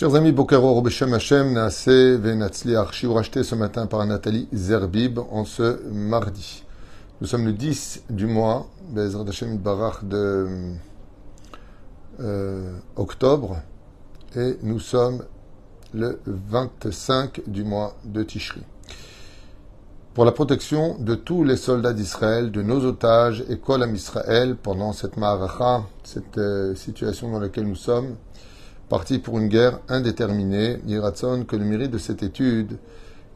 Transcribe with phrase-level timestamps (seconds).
[0.00, 5.44] Chers amis, Bokero Beshem Hashem, Naase Venatzliach, Shiur racheté ce matin par Nathalie Zerbib en
[5.44, 6.64] ce mardi.
[7.20, 10.46] Nous sommes le 10 du mois, Bezrat Hashem Barach de
[12.18, 13.58] euh, octobre,
[14.36, 15.22] et nous sommes
[15.92, 18.62] le 25 du mois de Tishri.
[20.14, 24.94] Pour la protection de tous les soldats d'Israël, de nos otages et Kolam Israël pendant
[24.94, 28.16] cette Maharacha, cette euh, situation dans laquelle nous sommes,
[28.90, 30.80] parti pour une guerre indéterminée.
[30.84, 32.76] Yiratson, que le mérite de cette étude,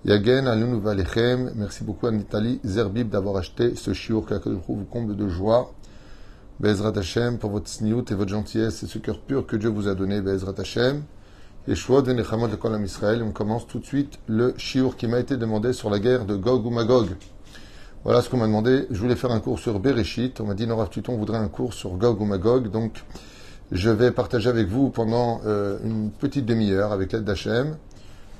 [0.04, 5.14] Yagen Alunu Valechem, merci beaucoup à Nathalie Zerbib d'avoir acheté ce shiur que vous comble
[5.14, 5.72] de joie.
[6.58, 9.86] Bezrat Hashem pour votre sniout et votre gentillesse et ce cœur pur que Dieu vous
[9.86, 11.04] a donné, Bezrat Hashem.
[11.68, 13.22] Et Shvod Nechamot de Kolam Israël.
[13.22, 16.34] On commence tout de suite le shiur qui m'a été demandé sur la guerre de
[16.34, 17.10] Gog ou Magog.
[18.02, 18.88] Voilà ce qu'on m'a demandé.
[18.90, 20.40] Je voulais faire un cours sur Bereshit.
[20.40, 22.72] On m'a dit, Nora Tuton voudrait un cours sur Gog ou Magog.
[22.72, 23.04] Donc,
[23.72, 27.76] je vais partager avec vous pendant euh, une petite demi-heure, avec l'aide d'Hachem,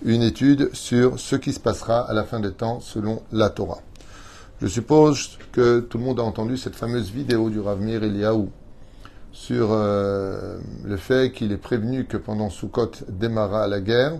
[0.04, 3.80] une étude sur ce qui se passera à la fin des temps selon la Torah.
[4.60, 8.50] Je suppose que tout le monde a entendu cette fameuse vidéo du Ravmir Eliaou
[9.32, 14.12] sur euh, le fait qu'il est prévenu que pendant Sukkot démarra la guerre,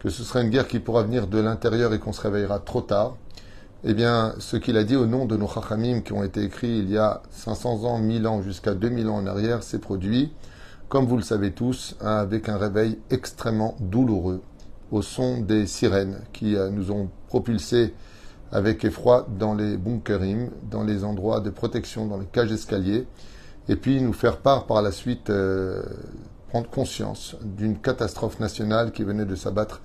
[0.00, 2.80] que ce sera une guerre qui pourra venir de l'intérieur et qu'on se réveillera trop
[2.80, 3.16] tard.
[3.84, 6.78] Eh bien, ce qu'il a dit au nom de nos chachamim qui ont été écrits
[6.80, 10.32] il y a 500 ans, 1000 ans, jusqu'à 2000 ans en arrière, s'est produit,
[10.88, 14.42] comme vous le savez tous, hein, avec un réveil extrêmement douloureux,
[14.90, 17.94] au son des sirènes qui euh, nous ont propulsés
[18.50, 23.06] avec effroi dans les bunkerim, dans les endroits de protection, dans les cages escaliers,
[23.68, 25.84] et puis nous faire part par la suite, euh,
[26.48, 29.82] prendre conscience d'une catastrophe nationale qui venait de s'abattre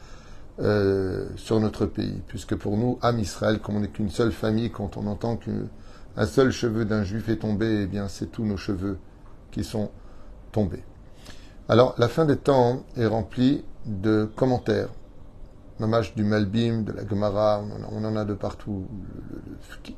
[0.59, 4.69] euh, sur notre pays, puisque pour nous, âme Israël, comme on n'est qu'une seule famille,
[4.69, 8.57] quand on entend qu'un seul cheveu d'un juif est tombé, eh bien c'est tous nos
[8.57, 8.97] cheveux
[9.51, 9.89] qui sont
[10.51, 10.83] tombés.
[11.69, 14.89] Alors la fin des temps est remplie de commentaires,
[15.79, 18.85] Mamage du Malbim, de la Gemara, on en a de partout.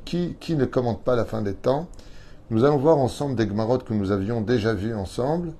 [0.06, 1.88] Qui, qui ne commente pas la fin des temps?
[2.48, 5.52] Nous allons voir ensemble des Gemarotes que nous avions déjà vus ensemble,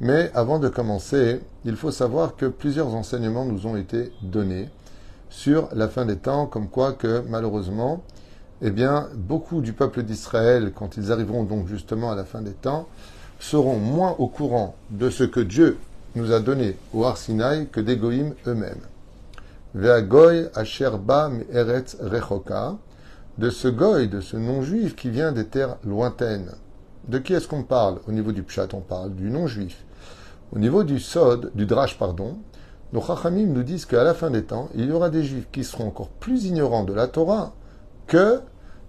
[0.00, 4.68] mais avant de commencer, il faut savoir que plusieurs enseignements nous ont été donnés
[5.28, 8.02] sur la fin des temps, comme quoi que malheureusement,
[8.62, 12.52] eh bien, beaucoup du peuple d'Israël, quand ils arriveront donc justement à la fin des
[12.52, 12.88] temps,
[13.38, 15.78] seront moins au courant de ce que Dieu
[16.16, 18.80] nous a donné au Arsinaï que des goïms eux-mêmes.
[19.74, 22.76] Ve'agoy asherba eretz rechoka,
[23.36, 26.50] de ce goy, de ce non-juif qui vient des terres lointaines.
[27.06, 28.00] De qui est-ce qu'on parle?
[28.08, 29.84] Au niveau du pshat, on parle du non-juif.
[30.50, 32.38] Au niveau du Sod, du Drash, pardon,
[32.94, 35.62] nos Chachamim nous disent qu'à la fin des temps, il y aura des Juifs qui
[35.62, 37.52] seront encore plus ignorants de la Torah
[38.06, 38.40] que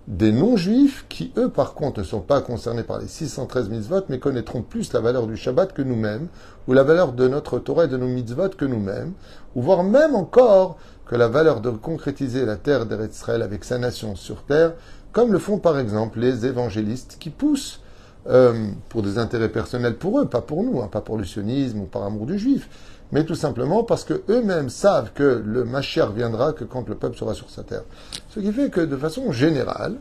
[0.08, 4.20] des non-juifs qui, eux, par contre, ne sont pas concernés par les 613 mitzvot, mais
[4.20, 6.30] connaîtront plus la valeur du Shabbat que nous-mêmes,
[6.68, 9.12] ou la valeur de notre Torah et de nos mitzvot que nous-mêmes,
[9.54, 14.16] ou voire même encore que la valeur de concrétiser la terre d'Eretzraël avec sa nation
[14.16, 14.76] sur terre,
[15.12, 17.82] comme le font par exemple les évangélistes qui poussent
[18.28, 21.82] euh, pour des intérêts personnels pour eux, pas pour nous, hein, pas pour le sionisme
[21.82, 22.68] ou par amour du juif,
[23.12, 27.18] mais tout simplement parce que eux-mêmes savent que le Mashiach viendra que quand le peuple
[27.18, 27.84] sera sur sa terre.
[28.30, 29.96] Ce qui fait que de façon générale,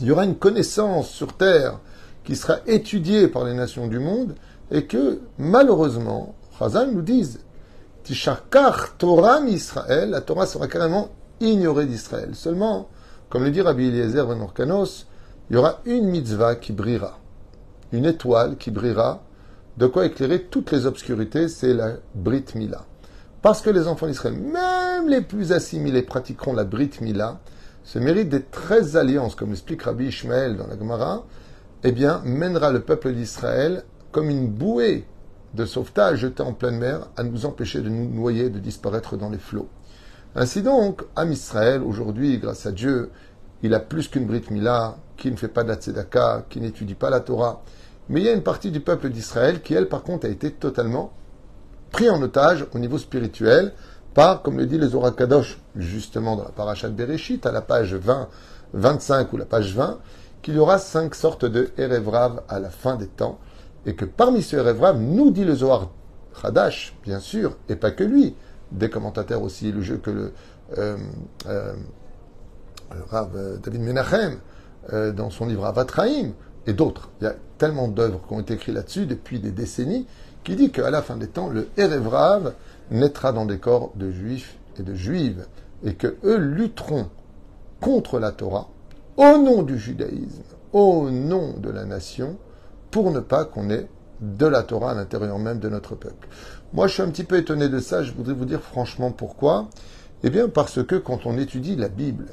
[0.00, 1.78] il y aura une connaissance sur terre
[2.24, 4.34] qui sera étudiée par les nations du monde
[4.70, 7.40] et que malheureusement, Chazal nous disent
[8.04, 11.08] Tishakar Torah Israël, la Torah sera carrément
[11.40, 12.30] ignorée d'Israël.
[12.34, 12.88] Seulement,
[13.30, 15.06] comme le dit Rabbi Eliezer Ben Orkanos,
[15.50, 17.18] il y aura une mitzvah qui brillera
[17.92, 19.22] une étoile qui brillera,
[19.76, 22.84] de quoi éclairer toutes les obscurités, c'est la Brit Mila.
[23.40, 27.40] Parce que les enfants d'Israël, même les plus assimilés, pratiqueront la Brit Mila,
[27.84, 31.24] ce mérite des treize alliances, comme explique Rabbi Ishmael dans la Gemara,
[31.84, 35.06] eh bien, mènera le peuple d'Israël comme une bouée
[35.54, 39.30] de sauvetage jetée en pleine mer à nous empêcher de nous noyer, de disparaître dans
[39.30, 39.68] les flots.
[40.34, 43.10] Ainsi donc, Am Israël, aujourd'hui, grâce à Dieu,
[43.62, 47.20] il a plus qu'une Brit Mila, qui ne fait pas d'Atsedaka, qui n'étudie pas la
[47.20, 47.62] Torah,
[48.08, 50.50] mais il y a une partie du peuple d'Israël qui, elle, par contre, a été
[50.50, 51.12] totalement
[51.90, 53.72] pris en otage au niveau spirituel
[54.14, 57.94] par, comme le dit les Orakadosh, justement dans la parachat de Bereshit, à la page
[57.94, 58.28] 20,
[58.74, 59.98] 25 ou la page 20,
[60.42, 63.38] qu'il y aura cinq sortes de Erevrav à la fin des temps,
[63.86, 65.90] et que parmi ces Erevrav, nous dit le Zohar
[66.42, 68.34] Hadash, bien sûr, et pas que lui,
[68.72, 70.32] des commentateurs aussi, le jeu que le,
[70.78, 70.96] euh,
[71.46, 71.74] euh,
[73.10, 74.38] Rav euh, David Menachem,
[75.14, 76.32] dans son livre Avatraim,
[76.66, 77.10] et d'autres.
[77.20, 80.06] Il y a tellement d'œuvres qui ont été écrites là-dessus depuis des décennies,
[80.44, 82.54] qui dit qu'à la fin des temps, le Erevrav
[82.90, 85.46] naîtra dans des corps de juifs et de juives,
[85.84, 87.08] et que eux lutteront
[87.80, 88.68] contre la Torah,
[89.16, 90.42] au nom du judaïsme,
[90.72, 92.36] au nom de la nation,
[92.90, 93.88] pour ne pas qu'on ait
[94.20, 96.28] de la Torah à l'intérieur même de notre peuple.
[96.72, 98.02] Moi, je suis un petit peu étonné de ça.
[98.02, 99.68] Je voudrais vous dire franchement pourquoi.
[100.22, 102.26] Eh bien, parce que quand on étudie la Bible,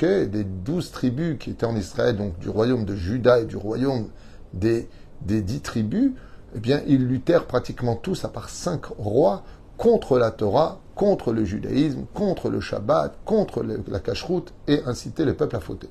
[0.00, 4.08] des douze tribus qui étaient en Israël, donc du royaume de Juda et du royaume
[4.52, 4.88] des,
[5.20, 6.12] dix tribus,
[6.54, 9.42] eh bien, ils luttèrent pratiquement tous, à part cinq rois,
[9.76, 15.34] contre la Torah, contre le judaïsme, contre le Shabbat, contre la cacheroute et incitaient le
[15.34, 15.88] peuple à fauter.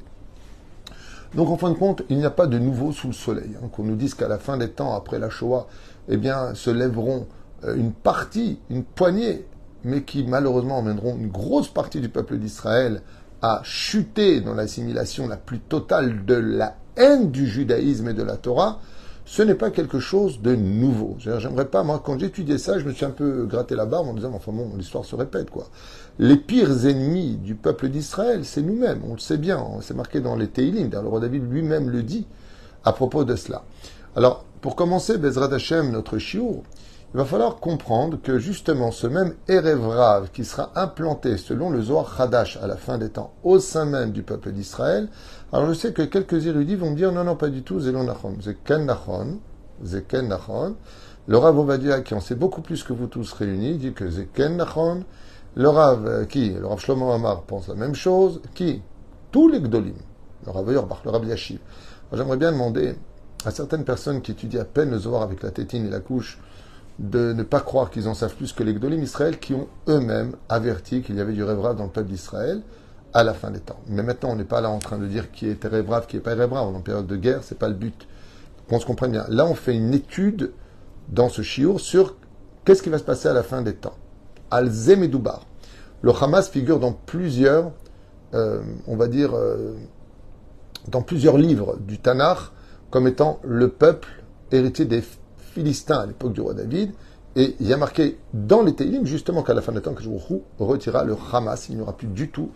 [1.36, 3.56] Donc en fin de compte, il n'y a pas de nouveau sous le soleil.
[3.58, 5.68] Hein, qu'on nous dise qu'à la fin des temps, après la Shoah,
[6.10, 7.28] eh bien, se lèveront
[7.64, 9.46] euh, une partie, une poignée,
[9.84, 13.02] mais qui malheureusement emmèneront une grosse partie du peuple d'Israël
[13.42, 18.38] à chuter dans l'assimilation la plus totale de la haine du judaïsme et de la
[18.38, 18.80] Torah,
[19.26, 21.16] ce n'est pas quelque chose de nouveau.
[21.20, 24.14] J'aimerais pas, moi, quand j'étudiais ça, je me suis un peu gratté la barbe en
[24.14, 25.68] disant, enfin bon, l'histoire se répète, quoi.
[26.20, 30.36] Les pires ennemis du peuple d'Israël, c'est nous-mêmes, on le sait bien, c'est marqué dans
[30.36, 32.28] les Teilim, le roi David lui-même le dit
[32.84, 33.64] à propos de cela.
[34.16, 36.64] Alors, pour commencer, Bezrat Hashem, notre chiour,
[37.14, 42.20] il va falloir comprendre que justement ce même Erevrav qui sera implanté selon le Zohar
[42.20, 45.10] Hadash à la fin des temps au sein même du peuple d'Israël,
[45.52, 48.06] alors je sais que quelques érudits vont me dire non, non, pas du tout, Zelon
[48.06, 49.40] Nachon, Zeken Nachon,
[49.84, 50.76] Zeken Nachon.
[51.28, 54.56] Le Rav Ovadia, qui en sait beaucoup plus que vous tous réunis, dit que Zeken
[54.56, 55.04] Nachon.
[55.56, 58.82] Le Rav, euh, qui, le Rav Shlomo Amar pense la même chose, qui,
[59.32, 59.96] tous les Gdolim,
[60.46, 61.60] le Rav Yorbach, le Rav Yashiv.
[62.14, 62.96] J'aimerais bien demander
[63.44, 66.40] à certaines personnes qui étudient à peine le Zohar avec la tétine et la couche,
[67.02, 70.36] de ne pas croire qu'ils en savent plus que les Gdolim Israël qui ont eux-mêmes
[70.50, 72.62] averti qu'il y avait du rêve dans le peuple d'Israël
[73.14, 73.80] à la fin des temps.
[73.88, 76.22] Mais maintenant, on n'est pas là en train de dire qui est rêve qui n'est
[76.22, 78.08] pas rêve On est en période de guerre, c'est pas le but.
[78.70, 79.26] Qu'on se comprenne bien.
[79.30, 80.52] Là, on fait une étude
[81.10, 82.16] dans ce chiour sur
[82.66, 83.96] qu'est-ce qui va se passer à la fin des temps.
[84.52, 85.12] Al-Zem et
[86.02, 87.72] Le Hamas figure dans plusieurs,
[88.36, 89.74] euh, on va dire, euh,
[90.88, 92.38] dans plusieurs livres du Tanakh
[92.92, 94.08] comme étant le peuple
[94.52, 95.02] héritier des
[95.54, 96.94] Philistins à l'époque du roi David.
[97.36, 100.04] Et il y a marqué dans les Teilim justement qu'à la fin des temps, que
[100.04, 101.70] Hu retira le Hamas.
[101.70, 102.52] Il n'y aura plus du tout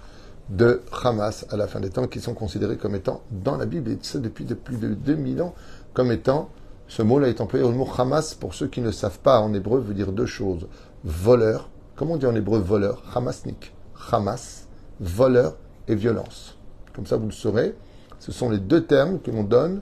[0.50, 3.92] de Hamas à la fin des temps, qui sont considérés comme étant, dans la Bible,
[3.92, 5.56] et ça depuis plus de 2000 ans,
[5.94, 6.50] comme étant,
[6.88, 9.80] ce mot-là est employé, le mot Hamas, pour ceux qui ne savent pas, en hébreu,
[9.80, 10.68] veut dire deux choses.
[11.04, 13.02] Voleur, comment on dit en hébreu voleur?
[13.16, 13.74] Hamasnik.
[14.12, 14.68] Hamas,
[15.00, 15.56] voleur
[15.88, 16.58] et violence.
[16.94, 17.76] Comme ça, vous le saurez.
[18.20, 19.82] Ce sont les deux termes que l'on donne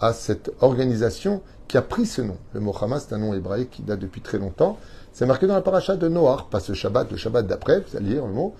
[0.00, 2.36] à cette organisation qui a pris ce nom.
[2.52, 4.78] Le mot Hamas, c'est un nom hébraïque qui date depuis très longtemps.
[5.12, 8.10] C'est marqué dans la paracha de Noah, pas ce Shabbat, le Shabbat d'après, vous allez
[8.10, 8.54] lire le mot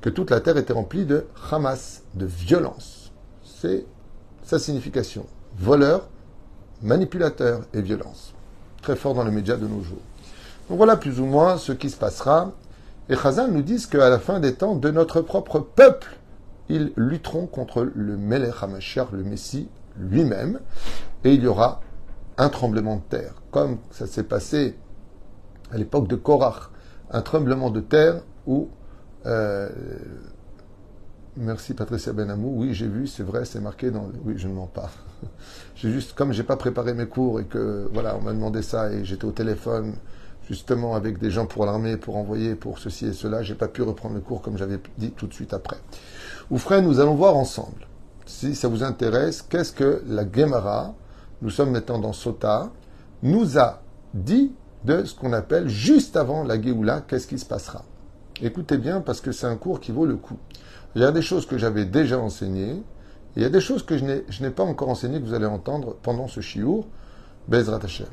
[0.00, 3.10] que toute la terre était remplie de Hamas, de violence.
[3.42, 3.84] C'est
[4.44, 5.26] sa signification.
[5.58, 6.08] Voleur,
[6.82, 8.34] manipulateur et violence.
[8.82, 10.02] Très fort dans les médias de nos jours.
[10.68, 12.52] Donc voilà plus ou moins ce qui se passera.
[13.08, 16.16] Et Chazal nous dit qu'à la fin des temps, de notre propre peuple,
[16.68, 19.68] ils lutteront contre le Melech HaMashiach, le Messie
[19.98, 20.60] lui-même,
[21.24, 21.80] et il y aura
[22.38, 24.76] un tremblement de terre, comme ça s'est passé
[25.72, 26.70] à l'époque de Korach,
[27.10, 28.68] un tremblement de terre où
[29.26, 29.68] euh,
[31.36, 32.54] merci Patricia Benamou.
[32.56, 34.10] Oui, j'ai vu, c'est vrai, c'est marqué dans.
[34.24, 34.90] Oui, je ne mens pas.
[35.76, 38.92] J'ai juste, comme j'ai pas préparé mes cours et que voilà, on m'a demandé ça
[38.92, 39.94] et j'étais au téléphone
[40.48, 43.82] justement avec des gens pour l'armée pour envoyer pour ceci et cela, j'ai pas pu
[43.82, 45.76] reprendre le cours comme j'avais dit tout de suite après.
[46.56, 47.86] frère, nous allons voir ensemble,
[48.26, 50.94] si ça vous intéresse, qu'est-ce que la Gemara,
[51.42, 52.70] nous sommes maintenant dans Sota,
[53.22, 53.82] nous a
[54.14, 54.52] dit
[54.84, 57.84] de ce qu'on appelle juste avant la Géoula, qu'est-ce qui se passera.
[58.40, 60.38] Écoutez bien parce que c'est un cours qui vaut le coup.
[60.94, 62.82] Il y a des choses que j'avais déjà enseignées, et
[63.36, 65.96] il y a des choses que je n'ai pas encore enseignées que vous allez entendre
[66.02, 66.86] pendant ce shiur,
[67.48, 68.06] Bezrat Hashem.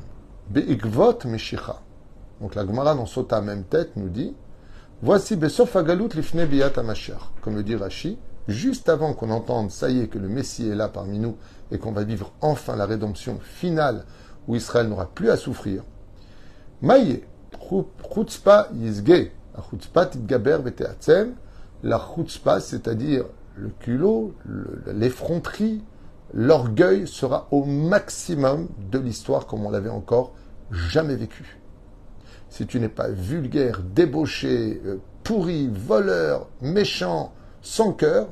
[0.49, 1.81] Be'ikvot meshicha.
[2.41, 4.35] Donc la Gemara dans Sota même tête nous dit
[5.01, 5.75] Voici Besof
[6.13, 6.71] lifne biyat
[7.41, 10.75] Comme le dit Rashi, juste avant qu'on entende, ça y est, que le Messie est
[10.75, 11.37] là parmi nous
[11.71, 14.05] et qu'on va vivre enfin la rédemption finale
[14.47, 15.83] où Israël n'aura plus à souffrir.
[16.81, 17.23] Maïe,
[18.13, 19.31] chutzpa yizge,
[21.83, 24.33] la chutzpah, c'est-à-dire le culot,
[24.87, 25.83] l'effronterie,
[26.33, 30.33] l'orgueil sera au maximum de l'histoire comme on l'avait encore
[30.71, 31.59] jamais vécu.
[32.49, 37.33] Si tu n'es pas vulgaire, débauché, euh, pourri, voleur, méchant,
[37.63, 38.27] sans cœur,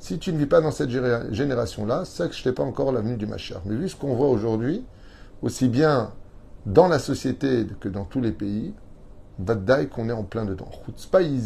[0.00, 3.16] si tu ne vis pas dans cette génération-là, c'est que je n'ai pas encore l'avenue
[3.16, 3.60] du Machar.
[3.66, 4.84] Mais vu ce qu'on voit aujourd'hui,
[5.42, 6.12] aussi bien
[6.64, 8.74] dans la société que dans tous les pays,
[9.38, 10.70] Vadaï qu'on est en plein dedans.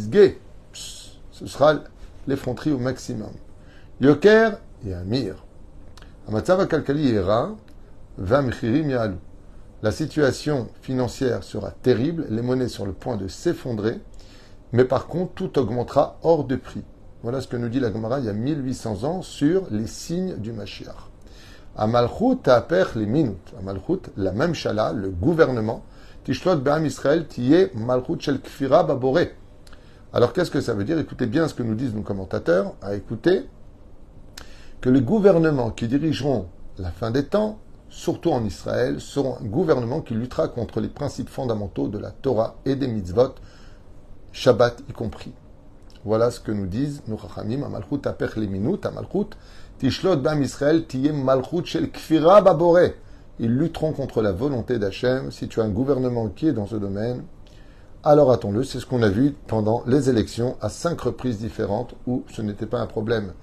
[0.09, 0.39] Gay.
[0.71, 1.75] Ce sera
[2.27, 3.31] l'effronterie au maximum.
[3.99, 4.51] Yoker
[4.85, 5.35] et Amir.
[6.27, 7.13] Amatzava kalkali.
[9.83, 13.99] La situation financière sera terrible, les monnaies sur le point de s'effondrer,
[14.73, 16.83] mais par contre, tout augmentera hors de prix.
[17.23, 20.37] Voilà ce que nous dit la Gemara il y a 1800 ans sur les signes
[20.37, 20.95] du Mashiach.
[21.77, 23.53] Amalchut ta'aper les minutes.
[23.59, 25.83] Amalchut, la même chala, le gouvernement,
[26.23, 28.87] Tishlot Israël, tiye Malchut shel kfira.
[30.13, 30.99] Alors qu'est-ce que ça veut dire?
[30.99, 33.47] Écoutez bien ce que nous disent nos commentateurs, à écouter
[34.81, 36.47] que les gouvernements qui dirigeront
[36.77, 37.59] la fin des temps,
[37.89, 42.55] surtout en Israël, seront un gouvernement qui luttera contre les principes fondamentaux de la Torah
[42.65, 43.35] et des mitzvot,
[44.31, 45.33] Shabbat y compris.
[46.03, 49.35] Voilà ce que nous disent nos chachamim, Amalchut apech les minutes, Amalchut,
[49.77, 52.95] Tishlot bam Israël, tiyem malchut shel kfira baboré.
[53.39, 55.31] Ils lutteront contre la volonté d'Hachem.
[55.31, 57.23] Si tu as un gouvernement qui est dans ce domaine,
[58.03, 58.63] alors attends-le.
[58.63, 62.65] C'est ce qu'on a vu pendant les élections à cinq reprises différentes où ce n'était
[62.65, 63.33] pas un problème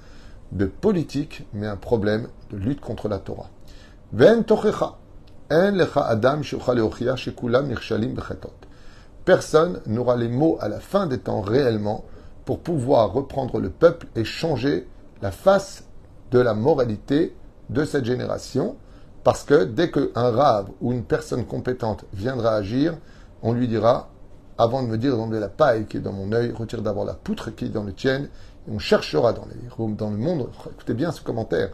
[0.52, 3.50] de politique, mais un problème de lutte contre la Torah.
[9.28, 12.06] Personne n'aura les mots à la fin des temps réellement
[12.46, 14.88] pour pouvoir reprendre le peuple et changer
[15.20, 15.84] la face
[16.30, 17.36] de la moralité
[17.68, 18.76] de cette génération.
[19.24, 22.96] Parce que dès qu'un rave ou une personne compétente viendra agir,
[23.42, 24.08] on lui dira,
[24.56, 27.12] avant de me dire d'enlever la paille qui est dans mon œil, retire d'abord la
[27.12, 28.28] poutre qui est dans le tien,
[28.66, 31.68] on cherchera dans le monde, écoutez bien ce commentaire,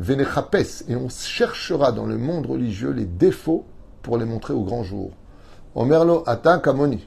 [0.00, 0.56] Vénéchapes,
[0.88, 3.64] et on cherchera dans le monde religieux les défauts
[4.02, 5.12] pour les montrer au grand jour.
[5.78, 7.06] Omerlo atin kamoni.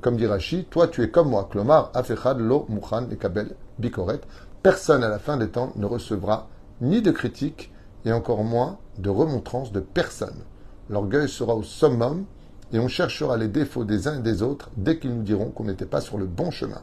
[0.00, 4.22] Comme dit Rashi, toi tu es comme moi, Klomar, afechad lo muchan et kabel bikoret.
[4.62, 6.48] Personne à la fin des temps ne recevra
[6.80, 7.74] ni de critique,
[8.06, 10.44] et encore moins de remontrance de personne.
[10.88, 12.24] L'orgueil sera au summum,
[12.72, 15.64] et on cherchera les défauts des uns et des autres dès qu'ils nous diront qu'on
[15.64, 16.80] n'était pas sur le bon chemin.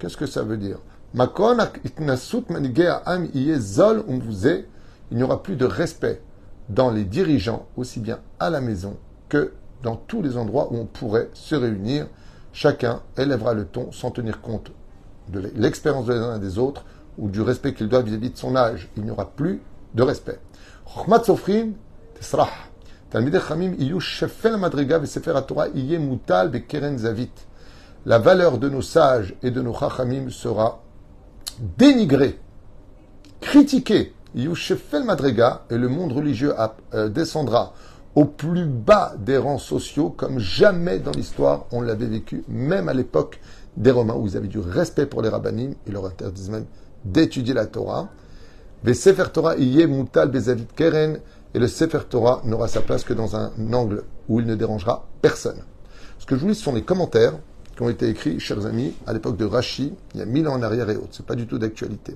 [0.00, 0.78] Qu'est-ce que ça veut dire?
[5.12, 6.22] Il n'y aura plus de respect
[6.70, 8.96] dans les dirigeants, aussi bien à la maison
[9.28, 12.06] que dans tous les endroits où on pourrait se réunir.
[12.52, 14.72] Chacun élèvera le ton sans tenir compte
[15.28, 16.84] de l'expérience des uns et des autres
[17.18, 18.88] ou du respect qu'il doit vis-à-vis de son âge.
[18.96, 19.60] Il n'y aura plus
[19.94, 20.38] de respect.
[28.06, 30.82] La valeur de nos sages et de nos chachamim sera
[31.76, 32.38] dénigrée,
[33.40, 34.14] critiquée.
[34.34, 36.54] Yushefel Madriga et le monde religieux
[36.94, 37.72] euh, descendra
[38.14, 42.94] au plus bas des rangs sociaux comme jamais dans l'histoire on l'avait vécu, même à
[42.94, 43.40] l'époque
[43.76, 46.66] des Romains où ils avaient du respect pour les rabbinim, ils leur interdisent même
[47.04, 48.08] d'étudier la Torah.
[49.32, 51.18] Torah mutal bezavit keren
[51.54, 55.06] et le Sefer Torah n'aura sa place que dans un angle où il ne dérangera
[55.20, 55.62] personne.
[56.18, 57.34] Ce que je vous lis, ce sont les commentaires
[57.76, 60.54] qui ont été écrits, chers amis, à l'époque de Rashi, il y a mille ans
[60.54, 61.08] en arrière et autres.
[61.12, 62.14] C'est pas du tout d'actualité.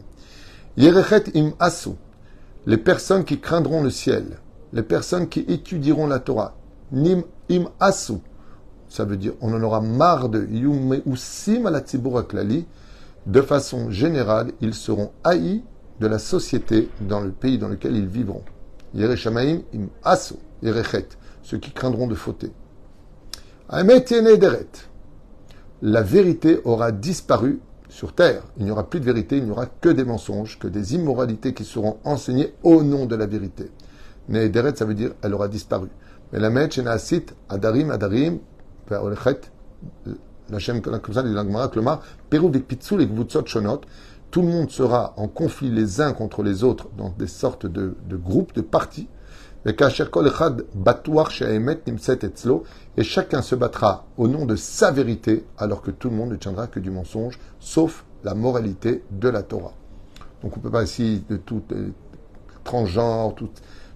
[0.77, 1.91] Yerechet im asu,
[2.67, 4.39] les personnes qui craindront le ciel,
[4.73, 6.57] les personnes qui étudieront la Torah.
[6.93, 8.15] Nim im asu,
[8.89, 11.65] ça veut dire on en aura marre de yume usim
[12.29, 12.67] klali.
[13.27, 15.63] De façon générale, ils seront haïs
[15.99, 18.43] de la société dans le pays dans lequel ils vivront.
[18.95, 21.09] Yereshamaim im aso, Yerechet,
[21.43, 22.53] ceux qui craindront de fauter.
[25.83, 28.43] La vérité aura disparu sur terre.
[28.59, 31.55] Il n'y aura plus de vérité, il n'y aura que des mensonges, que des immoralités
[31.55, 33.71] qui seront enseignées au nom de la vérité.
[34.29, 35.89] Nehederet, ça veut dire elle aura disparu.
[36.33, 36.49] Mais la
[36.91, 38.39] Asit, Adarim, Adarim,
[44.31, 47.95] tout le monde sera en conflit les uns contre les autres dans des sortes de,
[48.11, 49.09] groupes, de partis.
[49.67, 49.73] Et
[53.03, 56.67] chacun se battra au nom de sa vérité, alors que tout le monde ne tiendra
[56.67, 59.73] que du mensonge, sauf la moralité de la Torah.
[60.43, 61.89] Donc on ne peut pas essayer de tout euh,
[62.63, 63.35] transgenre,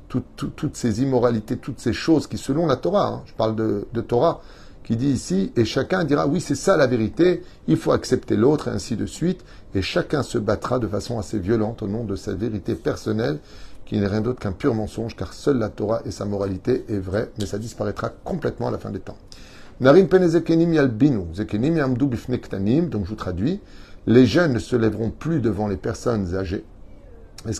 [0.08, 4.00] toutes ces immoralités, toutes ces choses qui, selon la Torah, hein, je parle de, de
[4.00, 4.40] Torah,
[4.84, 8.68] qui dit ici, et chacun dira, oui, c'est ça la vérité, il faut accepter l'autre,
[8.68, 9.44] et ainsi de suite,
[9.74, 13.38] et chacun se battra de façon assez violente au nom de sa vérité personnelle,
[13.88, 16.98] qui n'est rien d'autre qu'un pur mensonge, car seule la Torah et sa moralité est
[16.98, 19.16] vraie, mais ça disparaîtra complètement à la fin des temps.
[19.80, 23.60] Narim penezekenim yalbinu, zekenim yamdu donc je vous traduis,
[24.06, 26.64] les jeunes ne se lèveront plus devant les personnes âgées,
[27.46, 27.52] et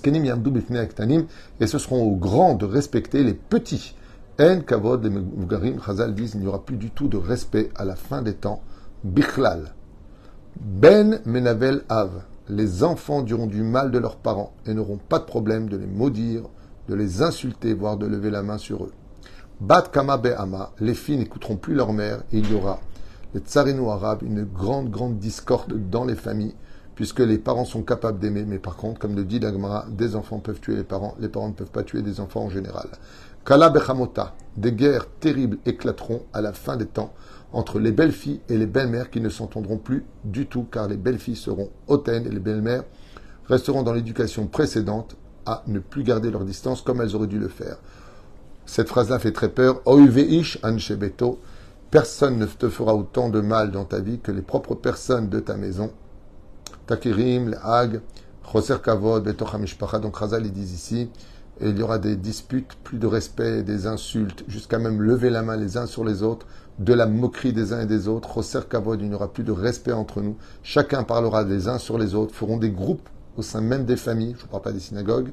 [1.67, 3.95] ce seront aux grands de respecter les petits.
[4.39, 7.87] En kavod, les Mugarim, Chazal disent, il n'y aura plus du tout de respect à
[7.87, 8.63] la fin des temps.
[9.03, 9.73] Bichlal.
[10.61, 12.11] Ben menavel av.
[12.49, 15.87] Les enfants diront du mal de leurs parents et n'auront pas de problème de les
[15.87, 16.45] maudire,
[16.89, 18.93] de les insulter, voire de lever la main sur eux.
[19.61, 20.73] Bat kama be'ama.
[20.81, 22.81] Les filles n'écouteront plus leur mère et il y aura,
[23.35, 26.55] les tsarino arabes, une grande, grande discorde dans les familles
[26.95, 30.41] puisque les parents sont capables d'aimer, mais par contre, comme le dit Dagmara, des enfants
[30.41, 32.89] peuvent tuer les parents, les parents ne peuvent pas tuer des enfants en général.
[33.45, 37.13] Kala Bechamota, des guerres terribles éclateront à la fin des temps
[37.53, 40.97] entre les belles filles et les belles-mères qui ne s'entendront plus du tout, car les
[40.97, 42.85] belles filles seront hautaines et les belles-mères
[43.49, 47.49] resteront dans l'éducation précédente à ne plus garder leur distance comme elles auraient dû le
[47.49, 47.79] faire.
[48.67, 49.81] Cette phrase-là fait très peur.
[51.91, 55.41] Personne ne te fera autant de mal dans ta vie que les propres personnes de
[55.41, 55.91] ta maison.
[56.87, 58.03] Takirim, Hag,
[58.53, 61.11] Choser Kavod, Donc Razal, ils disent ici,
[61.61, 65.43] et il y aura des disputes, plus de respect, des insultes, jusqu'à même lever la
[65.43, 66.47] main les uns sur les autres,
[66.79, 68.29] de la moquerie des uns et des autres.
[68.33, 70.37] Choser Kavod, il n'y aura plus de respect entre nous.
[70.63, 74.35] Chacun parlera des uns sur les autres, feront des groupes au sein même des familles,
[74.39, 75.31] je ne parle pas des synagogues.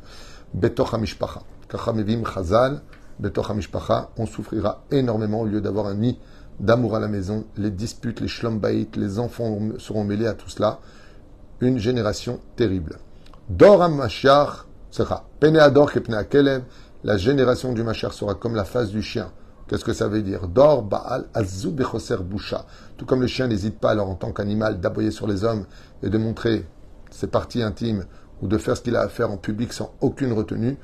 [0.53, 1.41] Betoch HaMishpacha.
[1.67, 2.82] Kachamevim Chazal,
[3.20, 6.20] Betoch HaMishpacha, on souffrira énormément au lieu d'avoir un nid
[6.60, 10.79] d'amour à la maison, les disputes, les shlombaït, les enfants seront mêlés à tout cela.
[11.60, 12.98] Une génération terrible.
[13.50, 14.75] Doram Mashiach sera Peneador Kelev,
[17.04, 19.32] la génération du Mashiach sera comme la face du chien.
[19.68, 20.48] Qu'est-ce que ça veut dire?
[20.48, 22.66] Dor Baal Azou Bechoser Boucha.
[22.98, 25.66] Tout comme le chien n'hésite pas alors en tant qu'animal d'aboyer sur les hommes
[26.04, 26.68] et de montrer
[27.10, 28.06] ses parties intimes
[28.42, 30.78] ou de faire ce qu'il a à faire en public sans aucune retenue.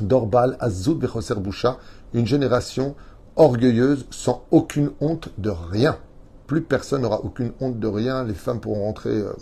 [0.00, 1.78] Dor Baal Azou Bechoser Boucha,
[2.14, 2.94] une génération
[3.36, 5.98] orgueilleuse, sans aucune honte de rien.
[6.46, 8.24] Plus personne n'aura aucune honte de rien.
[8.24, 9.32] Les femmes pourront rentrer euh,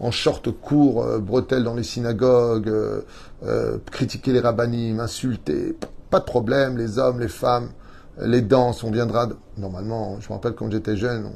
[0.00, 5.76] en short court, euh, bretelles dans les synagogues, euh, critiquer les rabbinim, insulter.
[6.10, 6.76] Pas de problème.
[6.76, 7.70] Les hommes, les femmes,
[8.20, 9.28] les danses, on viendra.
[9.56, 11.30] Normalement, je me rappelle quand j'étais jeune,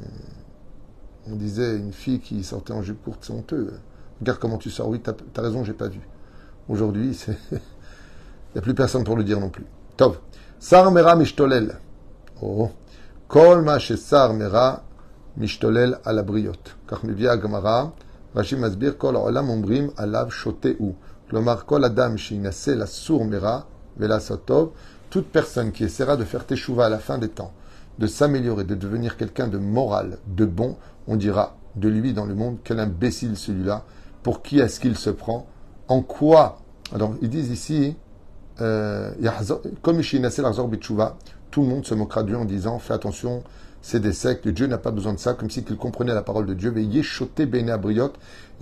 [1.27, 3.73] on, disait une fille qui sortait en jupe courte, c'est honteux.
[4.19, 4.87] Regarde comment tu sors.
[4.87, 6.01] Oui, t'as as raison, j'ai pas vu.
[6.69, 7.17] Aujourd'hui,
[7.51, 7.59] il
[8.55, 9.65] n'y a plus personne pour le dire non plus.
[9.97, 10.17] Top.
[10.59, 11.75] Sar mera mishtolel.
[12.41, 12.69] Oh.
[13.27, 14.83] Kol ma sar mera
[15.37, 16.77] mishtolel à la briotte.
[16.87, 17.01] Car
[17.37, 17.93] Gamara,
[18.35, 20.95] Rashi Masbir, kol olam ombrim alav shoteu.
[21.29, 24.71] Klomar kol adam shinase la sour mera vela sotov.
[25.09, 27.51] Toute personne qui essaiera de faire teshuva à la fin des temps,
[27.99, 30.75] de s'améliorer, de devenir quelqu'un de moral, de bon,
[31.07, 33.83] on dira de lui dans le monde, quel imbécile celui-là,
[34.23, 35.45] pour qui est-ce qu'il se prend,
[35.87, 36.57] en quoi?
[36.93, 37.95] Alors, ils disent ici,
[38.61, 39.11] euh,
[39.81, 40.01] comme
[41.51, 43.43] tout le monde se moquera de lui en disant Fais attention,
[43.85, 46.53] c'est des sectes, Dieu n'a pas besoin de ça, comme si comprenait la parole de
[46.53, 46.73] Dieu.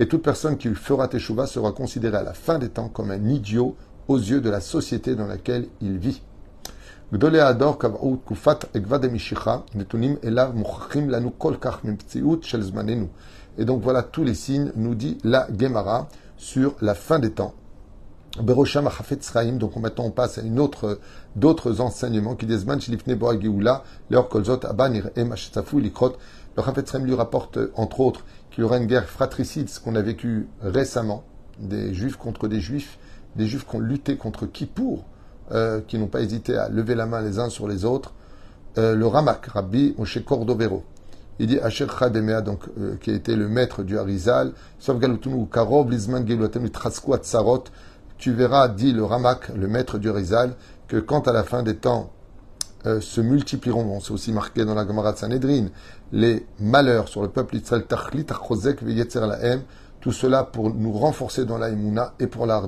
[0.00, 3.28] Et toute personne qui fera teshuva sera considérée à la fin des temps comme un
[3.28, 3.76] idiot
[4.08, 6.22] aux yeux de la société dans laquelle il vit.
[7.12, 7.18] Et
[13.64, 17.54] donc voilà tous les signes, nous dit la Gemara, sur la fin des temps.
[18.40, 19.18] Berosham Achafet
[19.58, 20.98] donc maintenant on passe à une autre,
[21.36, 25.10] d'autres enseignements qui disent Man Shilifne Boa Geoula, Leor Kolzot, Abanir.
[25.14, 29.94] Le Chafet Sraim lui rapporte, entre autres, qu'il y aura une guerre fratricide, ce qu'on
[29.96, 31.24] a vécu récemment,
[31.58, 32.98] des juifs contre des juifs,
[33.36, 35.04] des juifs qui ont lutté contre Kippour,
[35.52, 38.14] euh, qui n'ont pas hésité à lever la main les uns sur les autres.
[38.78, 40.84] Euh, le Ramak, Rabbi Moshe Cordovero,
[41.38, 45.46] il dit Asher Chademea, donc, euh, qui a été le maître du Harizal, Sauf Galutunu
[45.46, 46.68] Karov, Lizman Geluatem,
[47.22, 47.64] Sarot,
[48.22, 50.54] tu verras, dit le Ramak, le maître du Rizal,
[50.86, 52.12] que quand à la fin des temps
[52.86, 55.66] euh, se multiplieront, bon, c'est aussi marqué dans la Gemara de Sanhedrin,
[56.12, 57.84] les malheurs sur le peuple Israël,
[60.00, 61.70] tout cela pour nous renforcer dans la
[62.20, 62.62] et pour la.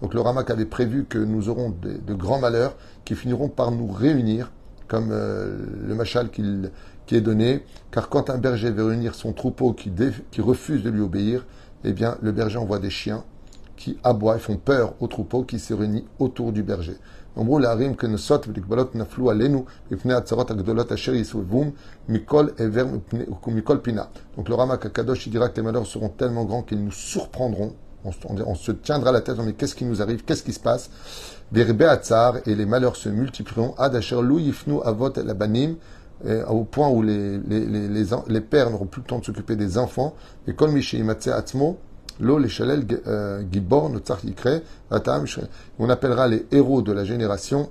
[0.00, 3.92] Donc le Ramak avait prévu que nous aurons de, grands malheurs qui finiront par nous
[3.92, 4.50] réunir,
[4.88, 9.74] comme euh, le machal qui est donné, car quand un berger veut réunir son troupeau
[9.74, 11.44] qui refuse de lui obéir,
[11.84, 13.24] eh bien le berger envoie des chiens
[13.76, 16.96] qui aboient et font peur au troupeau qui se réunit autour du berger.
[17.36, 17.48] Donc
[24.48, 27.74] le Ramak Kadosh dira que les malheurs seront tellement grands qu'ils nous surprendront.
[28.04, 30.88] On, se tiendra la tête, mais qu'est-ce qui nous arrive, qu'est-ce qui se passe?
[31.54, 33.74] Et les malheurs se multiplieront.
[33.76, 35.76] avot labanim
[36.48, 39.76] au point où les, les, les, les, pères n'auront plus le temps de s'occuper des
[39.76, 40.14] enfants.
[40.46, 41.78] Et kol atzmo,
[42.22, 43.92] Euh, gibor,
[45.78, 47.70] on appellera les héros de la génération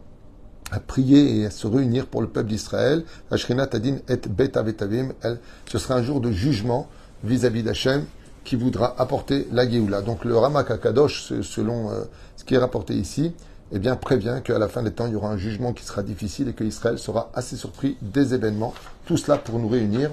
[0.71, 3.03] à prier et à se réunir pour le peuple d'Israël.
[3.29, 5.35] Tadin et
[5.67, 6.87] Ce sera un jour de jugement
[7.23, 8.05] vis-à-vis d'Hachem
[8.43, 10.01] qui voudra apporter la Géoula.
[10.01, 12.03] Donc le Ramak Akadosh, selon euh,
[12.35, 13.33] ce qui est rapporté ici,
[13.71, 16.03] eh bien, prévient qu'à la fin des temps, il y aura un jugement qui sera
[16.03, 18.75] difficile et que Israël sera assez surpris des événements.
[19.07, 20.11] Tout cela pour nous réunir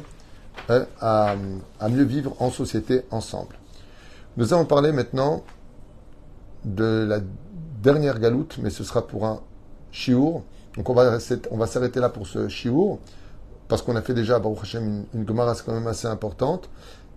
[0.70, 1.36] euh, à
[1.90, 3.56] mieux vivre en société ensemble.
[4.36, 5.42] Nous allons parler maintenant
[6.64, 7.20] de la
[7.82, 9.40] dernière galoute, mais ce sera pour un
[9.90, 10.42] chiour.
[10.76, 11.18] Donc on va,
[11.66, 12.98] s'arrêter là pour ce chiour,
[13.68, 16.70] parce qu'on a fait déjà, Baruch Hashem, une, une quand même assez importante.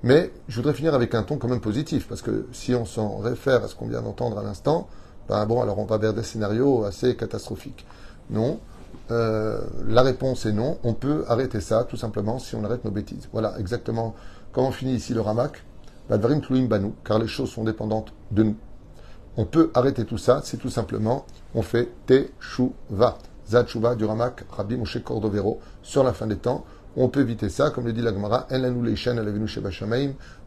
[0.04, 3.18] Mais je voudrais finir avec un ton quand même positif, parce que si on s'en
[3.20, 4.90] réfère à ce qu'on vient d'entendre à l'instant,
[5.30, 7.86] ben bon, alors on va vers des scénarios assez catastrophiques.
[8.30, 8.60] Non.
[9.12, 10.80] Euh, la réponse est non.
[10.84, 13.30] On peut arrêter ça, tout simplement, si on arrête nos bêtises.
[13.32, 14.16] Voilà, exactement.
[14.52, 15.64] Comment finit ici le Ramak
[16.08, 18.56] Car les choses sont dépendantes de nous.
[19.38, 23.18] On peut arrêter tout ça si tout simplement on fait Teshuva.
[23.48, 26.66] Zatshuva du Ramak, Rabbi Moshe Cordovero, sur la fin des temps.
[26.98, 28.48] On peut éviter ça, comme le dit la Gemara,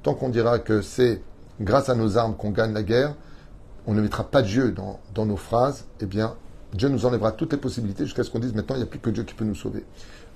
[0.03, 1.23] tant qu'on dira que c'est
[1.61, 3.15] grâce à nos armes qu'on gagne la guerre,
[3.87, 4.75] on ne mettra pas Dieu
[5.15, 6.35] dans nos phrases, eh bien,
[6.75, 8.99] Dieu nous enlèvera toutes les possibilités jusqu'à ce qu'on dise maintenant il n'y a plus
[8.99, 9.85] que Dieu qui peut nous sauver.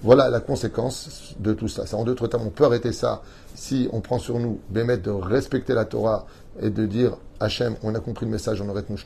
[0.03, 1.85] Voilà la conséquence de tout ça.
[1.97, 3.23] En d'autres termes, on peut arrêter ça
[3.55, 6.27] si on prend sur nous, Bémet, de respecter la Torah
[6.61, 8.97] et de dire Hachem, on a compris le message, on arrête nos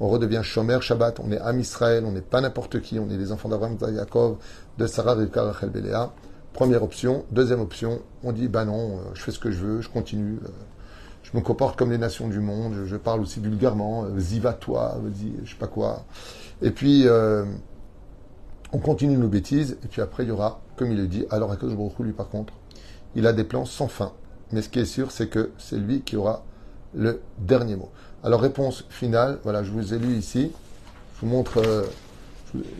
[0.00, 3.16] On redevient Shomer Shabbat, on est Am Israël, on n'est pas n'importe qui, on est
[3.16, 4.36] les enfants d'Abraham, Yaakov,
[4.78, 6.12] de Sarah, Rivka, Rachel, Belea.
[6.52, 7.24] Première option.
[7.32, 10.38] Deuxième option, on dit bah non, euh, je fais ce que je veux, je continue.
[11.34, 14.52] Euh, je me comporte comme les nations du monde, je, parle aussi vulgairement, euh, ziva
[14.52, 14.96] toi,
[15.44, 16.04] je sais pas quoi.
[16.62, 17.06] Et puis,
[18.72, 21.52] on continue nos bêtises, et puis après, il y aura, comme il le dit, alors
[21.52, 22.54] à Baruch lui par contre,
[23.14, 24.12] il a des plans sans fin.
[24.52, 26.44] Mais ce qui est sûr, c'est que c'est lui qui aura
[26.94, 27.90] le dernier mot.
[28.22, 30.50] Alors, réponse finale, voilà, je vous ai lu ici.
[31.16, 31.84] Je vous montre, euh,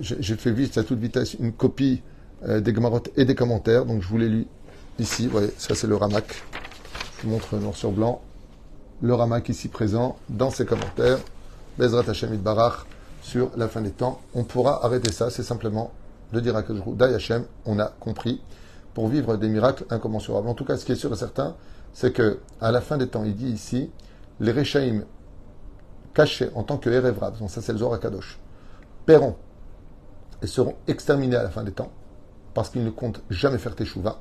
[0.00, 2.02] j'ai fait vite à toute vitesse une copie
[2.46, 3.84] euh, des gamarotes et des commentaires.
[3.84, 4.46] Donc, je vous l'ai lu
[4.98, 5.26] ici.
[5.26, 6.42] Vous voyez, ça, c'est le Ramak.
[7.18, 8.22] Je vous montre noir sur blanc.
[9.02, 11.18] Le Ramak ici présent dans ses commentaires.
[11.78, 12.86] Bezrat Hashem Barach
[13.22, 14.20] sur la fin des temps.
[14.34, 15.90] On pourra arrêter ça, c'est simplement
[16.32, 18.40] de dire à Kajrou, Hashem, on a compris,
[18.94, 20.48] pour vivre des miracles incommensurables.
[20.48, 21.56] En tout cas, ce qui est sûr et certain,
[21.92, 23.90] c'est que à la fin des temps, il dit ici,
[24.38, 25.02] les Rechaim
[26.14, 28.38] cachés en tant que Erevrav, donc ça c'est le Zohar Kadosh,
[29.06, 29.36] paieront
[30.40, 31.90] et seront exterminés à la fin des temps,
[32.54, 34.20] parce qu'ils ne comptent jamais faire Teshuvah.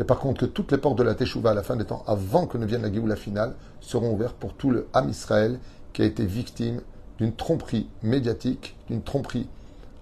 [0.00, 2.02] Mais par contre, que toutes les portes de la Teshuvah à la fin des temps,
[2.06, 5.58] avant que ne vienne la Géoula finale, seront ouvertes pour tout le Ham Israël
[5.92, 6.80] qui a été victime
[7.18, 9.46] d'une tromperie médiatique, d'une tromperie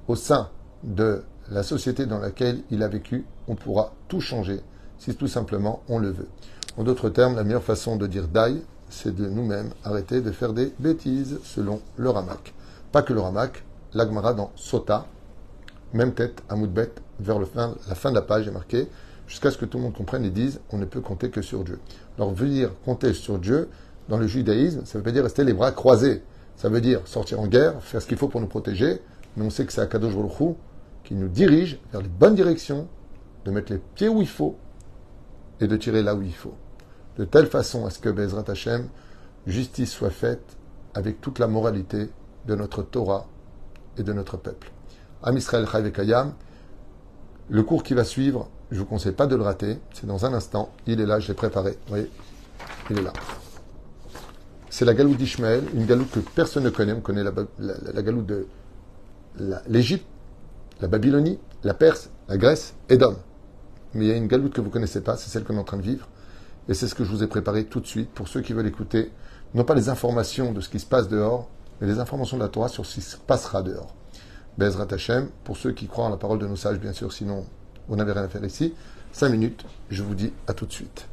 [0.06, 0.50] au sein
[0.84, 4.60] de la société dans laquelle il a vécu, on pourra tout changer
[5.00, 6.28] si tout simplement on le veut.
[6.76, 10.52] En d'autres termes, la meilleure façon de dire daï, c'est de nous-mêmes arrêter de faire
[10.52, 12.54] des bêtises selon le Ramak.
[12.92, 15.06] Pas que le Ramak, l'Agmara dans Sota,
[15.92, 16.54] même tête à
[17.18, 17.46] vers la
[17.96, 18.86] fin de la page est marqué,
[19.28, 21.62] jusqu'à ce que tout le monde comprenne et dise on ne peut compter que sur
[21.62, 21.78] Dieu.
[22.16, 23.68] Alors venir compter sur Dieu,
[24.08, 26.22] dans le judaïsme, ça veut pas dire rester les bras croisés.
[26.56, 29.00] Ça veut dire sortir en guerre, faire ce qu'il faut pour nous protéger,
[29.36, 30.56] mais on sait que c'est Akadosh Baruch
[31.04, 32.88] qui nous dirige vers les bonnes directions,
[33.44, 34.56] de mettre les pieds où il faut
[35.60, 36.54] et de tirer là où il faut.
[37.16, 38.88] De telle façon à ce que Bezrat Hashem,
[39.46, 40.56] justice soit faite
[40.94, 42.10] avec toute la moralité
[42.46, 43.26] de notre Torah
[43.96, 44.72] et de notre peuple.
[45.22, 46.34] Am Israël Kayam,
[47.48, 50.34] le cours qui va suivre, je vous conseille pas de le rater, c'est dans un
[50.34, 52.10] instant, il est là, je l'ai préparé, vous voyez,
[52.90, 53.12] il est là
[54.78, 56.92] c'est la galoute d'Ishmaël, une galoute que personne ne connaît.
[56.92, 58.46] On connaît la, la, galoute de
[59.66, 60.06] l'Égypte,
[60.80, 63.16] la, Babylonie, la Perse, la Grèce, Édom.
[63.94, 65.60] Mais il y a une galoute que vous ne connaissez pas, c'est celle qu'on est
[65.60, 66.08] en train de vivre.
[66.68, 68.68] Et c'est ce que je vous ai préparé tout de suite pour ceux qui veulent
[68.68, 69.10] écouter,
[69.54, 71.48] non pas les informations de ce qui se passe dehors,
[71.80, 73.94] mais les informations de la Torah sur ce qui se passera dehors.
[74.58, 77.46] Bezrat Hashem, pour ceux qui croient en la parole de nos sages, bien sûr, sinon
[77.88, 78.74] vous n'avez rien à faire ici.
[79.12, 81.06] Cinq minutes, je vous dis à tout de suite.